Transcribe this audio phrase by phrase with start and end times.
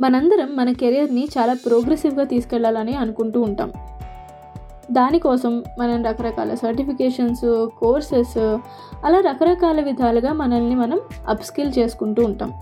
[0.00, 3.72] మనందరం మన కెరియర్ని చాలా ప్రోగ్రెసివ్గా తీసుకెళ్ళాలని అనుకుంటూ ఉంటాం.
[4.92, 8.38] దానికోసం మనం రకరకాల సర్టిఫికేషన్స్ కోర్సెస్
[9.04, 12.52] అలా రకరకాల విధాలుగా మనల్ని మనం అప్స్కిల్ చేసుకుంటూ ఉంటాం.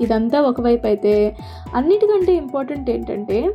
[0.00, 1.36] ఇదంతా ఒకవైపు అయితే
[1.74, 3.54] అన్నిటికంటే ఇంపార్టెంట్ ఏంటంటే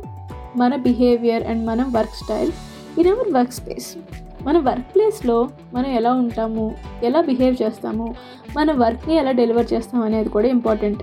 [0.56, 2.52] మన బిహేవియర్ అండ్ మన work style.
[3.00, 3.96] In our work space
[4.42, 8.14] మన వర్క్ ప్లేస్లో మనం ఎలా ఉంటాము ఎలా బిహేవ్ చేస్తాము
[8.56, 11.02] మన వర్క్ని ఎలా డెలివర్ చేస్తాం అనేది కూడా important.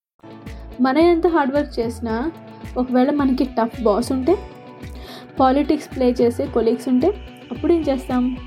[0.81, 2.31] మన ఎంత హార్డ్ వర్క్ చేసినా
[2.77, 4.37] ఒకవేళ మనకి టఫ్ బాస్ ఉంటే
[5.39, 7.07] పాలిటిక్స్ ప్లే చేసే కొలీగ్స్ ఉంటే
[7.51, 8.37] అప్పుడు ఏం చేస్తాం?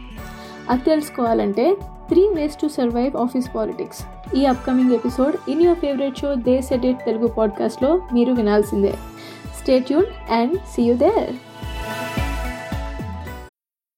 [0.70, 1.76] అది తెలుసుకోవాలంటే
[2.08, 4.02] three ways to survive office politics
[4.36, 8.94] ఈ upcoming episode in your favourite show the set Telugu పాడ్కాస్ట్లో మీరు వినాల్సిందే.
[9.62, 11.34] Stay tuned and see you there